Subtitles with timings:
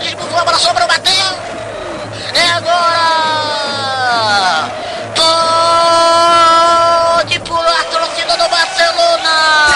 [0.00, 1.12] de Buffon, a bola sobrou, bateu!
[2.34, 3.08] É agora!
[7.16, 9.68] Pode pular torcida do Barcelona!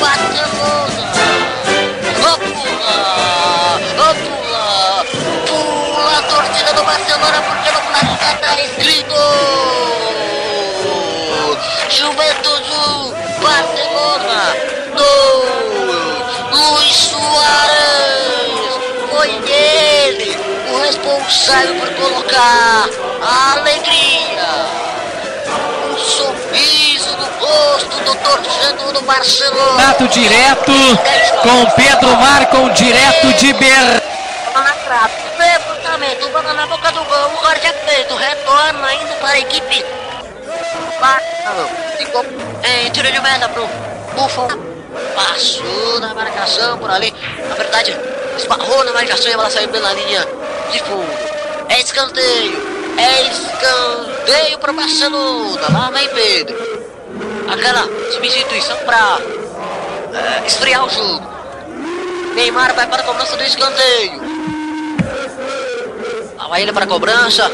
[0.00, 0.72] Barcelona!
[5.46, 7.21] Pula a torcida do Barcelona
[21.32, 22.88] responsável por colocar
[23.22, 24.66] a alegria
[25.90, 30.72] um sorriso no rosto do torcedor do Barcelona Contato direto
[31.42, 34.02] com Pedro Marcon, direto de Ber.
[34.54, 35.14] na trave.
[35.38, 37.30] Levantamento, bola na boca do gol.
[37.38, 39.84] O Jorge Pedro retorna indo para a equipe.
[41.98, 42.24] Ficou
[42.62, 43.66] em tiro de meta pro
[44.14, 44.48] Buffon.
[45.14, 47.12] Passou na marcação por ali.
[47.48, 47.96] Na verdade,
[48.36, 50.26] esbarrou na marcação e a bola saiu pela linha
[50.70, 51.31] de fundo.
[51.72, 52.62] É escanteio.
[52.98, 55.68] É escanteio pro Barcelona.
[55.72, 56.54] Lá vem Pedro.
[57.50, 59.18] Aquela substituição para
[60.46, 61.26] esfriar o jogo.
[62.34, 64.20] Neymar vai para a cobrança do escanteio.
[66.36, 67.50] Lá vai ele para a cobrança.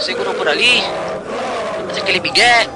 [0.00, 0.82] Segurou por ali.
[1.84, 2.66] Faz aquele migué.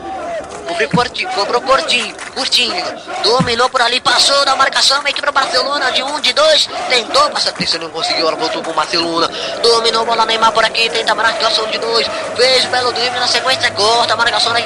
[0.68, 2.84] Cobriu curtinho, cobrou curtinho, curtinho.
[3.22, 5.00] Dominou por ali, passou da marcação.
[5.02, 6.68] A equipe do Barcelona de um, de dois.
[6.90, 8.28] Tentou passar atenção, não conseguiu.
[8.28, 9.30] Ela voltou pro Barcelona.
[9.62, 10.90] Dominou bola Neymar por aqui.
[10.90, 12.06] Tenta marcação de dois.
[12.36, 13.70] Fez o belo drible na sequência.
[13.70, 14.60] Corta a marcação da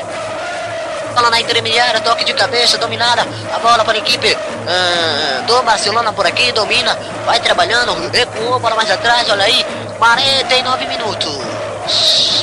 [1.14, 3.26] Bola na intermediária, toque de cabeça, dominada.
[3.54, 8.74] A bola para a equipe ah, do Barcelona por aqui, domina, vai trabalhando, recuou, bola
[8.74, 9.64] mais atrás, olha aí.
[9.98, 12.41] 49 minutos.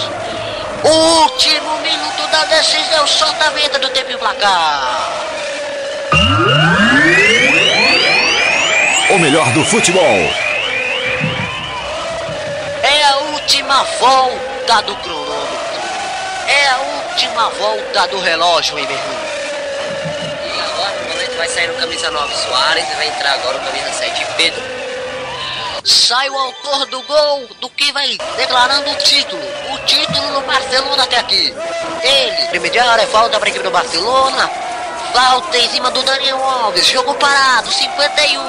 [0.84, 5.12] Último minuto da decisão, solta a venda do tempo e placar.
[9.10, 10.34] O melhor do futebol.
[12.82, 15.60] É a última volta do cronômetro.
[16.48, 19.18] É a última volta do relógio, hein, meu irmão?
[20.46, 23.62] E agora no momento vai sair o camisa 9 Soares e vai entrar agora o
[23.62, 24.79] camisa 7 Pedro.
[25.90, 29.42] Sai o autor do gol, do que vai declarando o título.
[29.74, 31.52] O título do Barcelona até aqui.
[32.04, 34.52] Ele, intermediário, é falta para a equipe do Barcelona.
[35.12, 36.86] Falta em cima do Daniel Alves.
[36.86, 38.40] Jogo parado, 51.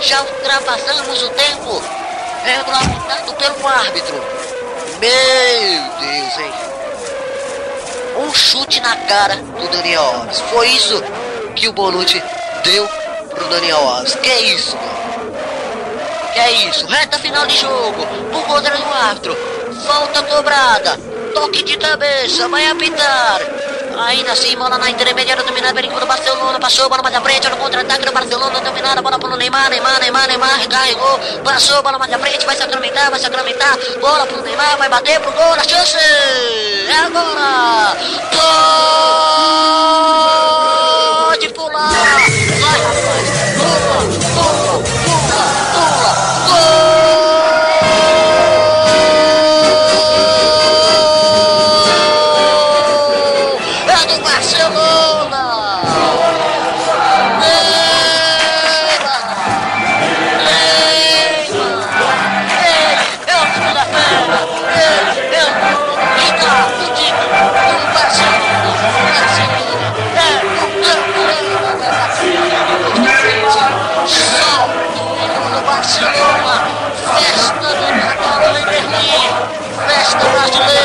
[0.00, 1.80] Já ultrapassamos o tempo
[2.42, 4.16] regulamentado pelo árbitro.
[4.98, 6.52] Meu Deus, hein?
[8.16, 10.40] Um chute na cara do Daniel Alves.
[10.50, 11.00] Foi isso
[11.54, 12.20] que o Bonucci
[12.64, 12.88] deu
[13.30, 14.16] pro Daniel Alves.
[14.16, 15.07] Que isso, mano?
[16.34, 16.86] É isso?
[16.86, 18.06] Reta final de jogo.
[18.30, 19.36] Por conta do árbitro.
[19.86, 20.98] Falta cobrada.
[21.34, 22.48] Toque de cabeça.
[22.48, 23.40] Vai apitar.
[23.98, 26.60] Ainda assim, bola na intermediária dominada pelo equipe do Barcelona.
[26.60, 27.48] Passou, bola mais à frente.
[27.48, 28.60] No contra-ataque do Barcelona.
[28.60, 29.70] Dominada, bola pro Neymar.
[29.70, 30.58] Neymar, Neymar, Neymar.
[30.60, 31.18] Recarregou.
[31.42, 32.46] Passou, bola mais à frente.
[32.46, 33.76] Vai sacramentar, vai sacramentar.
[34.00, 34.78] Bola pro Neymar.
[34.78, 35.52] Vai bater pro gol.
[35.54, 35.96] A chance.
[35.96, 36.97] É
[80.18, 80.24] É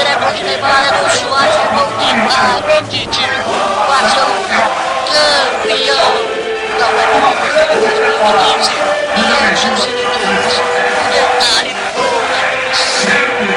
[0.06, 3.38] é gol de Soares, é gol de Neymar, é de time.
[3.88, 4.70] Barcelona,
[5.10, 6.12] campeão
[6.78, 9.90] da Copa de 2015.
[9.90, 10.06] E.
[11.14, 12.06] Detalhe do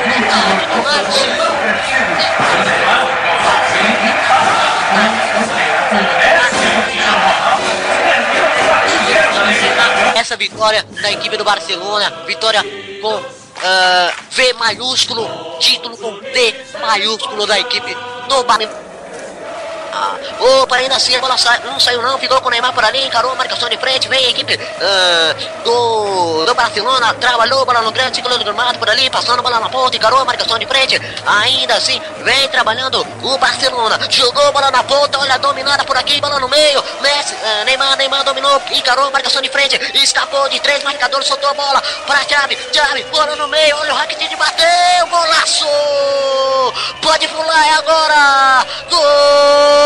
[0.08, 1.26] detalhe do lance.
[10.16, 12.64] Essa vitória da equipe do Barcelona, vitória
[13.02, 15.28] com ah, V maiúsculo,
[15.58, 17.94] título com D maiúsculo da equipe
[18.28, 18.85] do Barcelona.
[20.38, 22.84] Oh, para ainda assim, a bola sai, não saiu não, ficou com o Neymar por
[22.84, 27.64] ali, encarou a marcação de frente, vem a equipe uh, do, do Barcelona, trabalhou a
[27.64, 30.24] bola no grande ciclo do gramado por ali, passando a bola na ponta, encarou a
[30.24, 35.38] marcação de frente, ainda assim, vem trabalhando o Barcelona, jogou a bola na ponta, olha,
[35.38, 39.48] dominada por aqui, bola no meio, Messi, uh, Neymar, Neymar dominou, encarou a marcação de
[39.48, 43.92] frente, escapou de três marcadores, soltou a bola para Chave, Chave, bola no meio, olha
[43.92, 45.66] o Rakitic bateu, golaço!
[47.00, 48.66] Pode pular, é agora!
[48.90, 49.85] Gol!